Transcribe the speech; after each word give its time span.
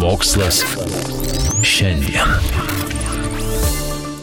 Mokslas 0.00 0.64
šiandien. 1.62 2.30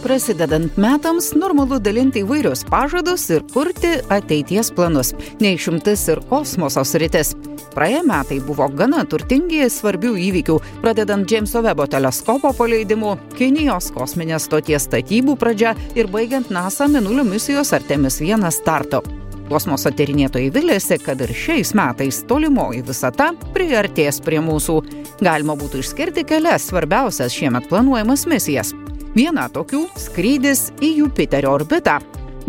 Prasidedant 0.03 0.75
metams, 0.81 1.29
normalu 1.37 1.77
dalinti 1.79 2.25
įvairius 2.25 2.65
pažadus 2.67 3.29
ir 3.31 3.45
kurti 3.53 3.93
ateities 4.11 4.73
planus. 4.75 5.13
Neišimtis 5.39 6.03
ir 6.11 6.23
kosmoso 6.27 6.83
sritis. 6.83 7.31
Praėję 7.71 8.03
metai 8.09 8.41
buvo 8.43 8.67
gana 8.75 9.05
turtingi 9.07 9.63
svarbių 9.71 10.17
įvykių, 10.27 10.59
pradedant 10.83 11.31
Jameso 11.31 11.63
Webo 11.63 11.87
teleskopo 11.87 12.51
paleidimu, 12.57 13.15
Kinijos 13.37 13.93
kosminės 13.95 14.49
stoties 14.49 14.89
statybų 14.89 15.39
pradžia 15.39 15.77
ir 15.95 16.11
baigiant 16.11 16.51
NASA 16.51 16.91
minulio 16.91 17.23
misijos 17.23 17.71
Artemis 17.77 18.19
1 18.19 18.51
starto. 18.51 19.05
Kosmoso 19.51 19.91
tyrinėtojai 19.91 20.47
vilėsi, 20.55 20.95
kad 21.03 21.19
ir 21.25 21.33
šiais 21.35 21.73
metais 21.75 22.21
tolimoji 22.29 22.85
visata 22.87 23.33
priartės 23.51 24.21
prie 24.23 24.39
mūsų. 24.39 24.77
Galima 25.19 25.57
būtų 25.59 25.81
išskirti 25.83 26.23
kelias 26.29 26.69
svarbiausias 26.69 27.35
šiemet 27.35 27.67
planuojamas 27.67 28.23
misijas. 28.31 28.71
Viena 29.11 29.49
tokių- 29.51 29.89
skrydis 30.05 30.69
į 30.79 30.95
Jupiterio 31.01 31.51
orbitą. 31.57 31.99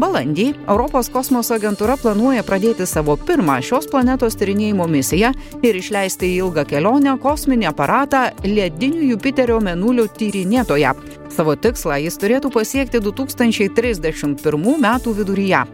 Balandį 0.01 0.47
Europos 0.71 1.11
kosmoso 1.13 1.57
agentūra 1.59 1.99
planuoja 2.01 2.45
pradėti 2.47 2.87
savo 2.89 3.19
pirmą 3.21 3.59
šios 3.65 3.89
planetos 3.93 4.39
tyrinėjimo 4.41 4.87
misiją 4.89 5.33
ir 5.61 5.77
išleisti 5.77 6.31
į 6.33 6.39
ilgą 6.47 6.65
kelionę 6.71 7.19
kosminį 7.21 7.69
aparatą 7.69 8.23
ledinių 8.47 9.11
Jupiterio 9.11 9.61
menulio 9.61 10.07
tyrinėtoją. 10.09 10.95
Savo 11.33 11.57
tikslą 11.57 12.01
jis 12.07 12.17
turėtų 12.21 12.53
pasiekti 12.53 13.03
2031 13.05 14.81
metų 14.87 15.15
viduryje. 15.21 15.67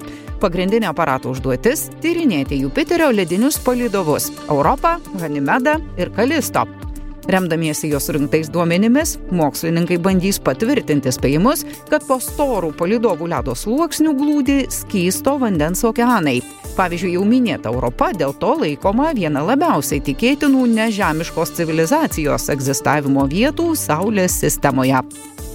Pagrindinė 0.42 0.91
aparato 0.91 1.30
užduotis- 1.34 1.88
tyrinėti 2.03 2.60
Jupiterio 2.62 3.10
ledinius 3.14 3.58
palidovus- 3.58 4.30
Europą, 4.55 4.98
Ganimedą 5.14 5.78
ir 5.98 6.10
Kalisto. 6.10 6.66
Remdamiesi 7.28 7.90
jos 7.92 8.06
surinktais 8.08 8.48
duomenimis, 8.52 9.18
mokslininkai 9.36 9.98
bandys 10.00 10.38
patvirtinti 10.40 11.12
spėjimus, 11.12 11.66
kad 11.90 12.06
po 12.08 12.16
storų 12.24 12.72
palidovų 12.78 13.28
ledo 13.34 13.56
sluoksnių 13.58 14.14
glūdi 14.16 14.62
skysto 14.72 15.36
vandens 15.42 15.84
okeanai. 15.84 16.38
Pavyzdžiui, 16.78 17.16
jau 17.16 17.24
minėta 17.26 17.72
Europa 17.72 18.12
dėl 18.14 18.36
to 18.38 18.52
laikoma 18.60 19.08
viena 19.16 19.42
labiausiai 19.42 19.98
tikėtinų 20.06 20.62
nežemiškos 20.76 21.56
civilizacijos 21.56 22.46
egzistavimo 22.54 23.24
vietų 23.26 23.72
Saulės 23.74 24.36
sistemoje. 24.44 25.00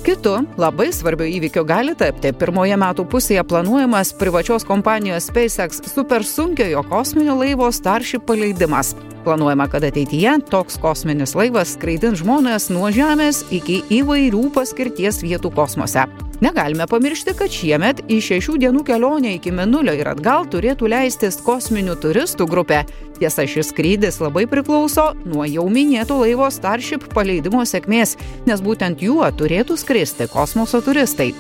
Kitu 0.04 0.34
labai 0.60 0.90
svarbiu 0.92 1.24
įvykiu 1.32 1.64
gali 1.64 1.94
tapti 1.96 2.34
pirmoje 2.36 2.76
metų 2.76 3.06
pusėje 3.08 3.46
planuojamas 3.48 4.12
privačios 4.20 4.68
kompanijos 4.68 5.30
SpaceX 5.30 5.80
supersunkiojo 5.94 6.84
kosminio 6.92 7.38
laivo 7.40 7.72
Starship 7.72 8.28
paleidimas. 8.28 8.92
Planuojama, 9.24 9.70
kad 9.72 9.88
ateityje 9.88 10.36
toks 10.52 10.76
kosminis 10.84 11.38
laivas 11.40 11.78
skraidins 11.78 12.20
žmonės 12.20 12.68
nuo 12.76 12.92
Žemės 12.92 13.46
iki 13.56 13.80
įvairių 14.02 14.50
paskirties 14.52 15.24
vietų 15.24 15.56
kosmose. 15.56 16.04
Negalime 16.44 16.84
pamiršti, 16.92 17.32
kad 17.40 17.54
šiemet 17.56 18.02
į 18.12 18.18
šešių 18.26 18.58
dienų 18.60 18.82
kelionę 18.84 19.32
iki 19.38 19.54
Menulio 19.56 19.94
ir 19.96 20.10
atgal 20.12 20.44
turėtų 20.52 20.90
leistis 20.92 21.38
kosminių 21.46 21.96
turistų 22.04 22.50
grupė. 22.52 22.82
Tiesa, 23.16 23.46
šis 23.48 23.72
skrydis 23.72 24.20
labai 24.20 24.44
priklauso 24.52 25.14
nuo 25.24 25.48
jau 25.48 25.70
minėto 25.72 26.20
laivo 26.20 26.52
Starship 26.52 27.08
paleidimo 27.16 27.64
sėkmės, 27.64 28.18
nes 28.50 28.68
būtent 28.68 29.08
juo 29.08 29.32
turėtų 29.32 29.80
skristi 29.80 30.28
kosmoso 30.36 30.84
turistai. 30.84 31.32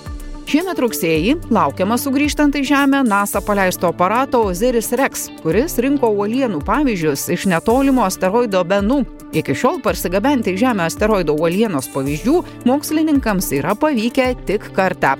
Šiemet 0.43 0.77
rugsėjį 0.83 1.33
laukiama 1.55 1.95
sugrįžtant 1.97 2.55
į 2.59 2.65
Žemę 2.67 2.99
NASA 3.07 3.41
paleisto 3.41 3.89
aparato 3.89 4.43
Osiris 4.49 4.91
Rex, 4.99 5.29
kuris 5.41 5.79
rinko 5.81 6.11
uolienų 6.13 6.59
pavyzdžius 6.67 7.25
iš 7.33 7.47
netolimo 7.49 8.03
asteroido 8.05 8.61
Benų. 8.67 9.01
Iki 9.33 9.55
šiol 9.63 9.81
parsigabenti 9.85 10.53
į 10.53 10.61
Žemę 10.65 10.89
asteroido 10.91 11.37
uolienos 11.39 11.89
pavyzdžių 11.95 12.41
mokslininkams 12.69 13.53
yra 13.57 13.73
pavykę 13.79 14.33
tik 14.45 14.73
kartą. 14.75 15.15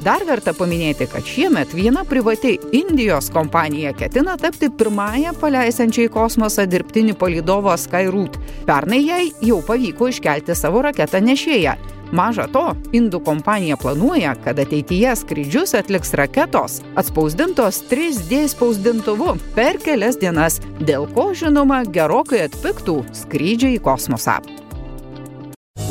Dar 0.00 0.22
verta 0.24 0.54
paminėti, 0.56 1.04
kad 1.12 1.26
šiemet 1.28 1.74
viena 1.76 2.06
privati 2.08 2.54
Indijos 2.72 3.28
kompanija 3.34 3.92
ketina 3.92 4.38
tapti 4.40 4.70
pirmąją 4.72 5.34
paleisančią 5.42 6.06
į 6.06 6.12
kosmosą 6.14 6.64
dirbtinį 6.72 7.18
palidovą 7.20 7.74
Skyroot. 7.76 8.38
Pernai 8.64 9.00
jai 9.04 9.26
jau 9.44 9.58
pavyko 9.66 10.08
iškelti 10.08 10.56
savo 10.56 10.80
raketą 10.86 11.20
nešėją. 11.26 11.74
Maža 12.16 12.48
to, 12.50 12.64
indų 12.96 13.20
kompanija 13.26 13.76
planuoja, 13.78 14.32
kad 14.44 14.58
ateityje 14.58 15.12
skrydžius 15.20 15.76
atliks 15.78 16.16
raketos, 16.18 16.80
atspausdintos 16.98 17.84
3D 17.92 18.40
spausdintuvu 18.50 19.36
per 19.54 19.78
kelias 19.84 20.18
dienas, 20.18 20.58
dėl 20.80 21.06
ko 21.12 21.30
žinoma 21.36 21.84
gerokai 21.84 22.46
atpiktų 22.48 23.02
skrydžiai 23.20 23.76
į 23.76 23.84
kosmosą. 23.84 24.40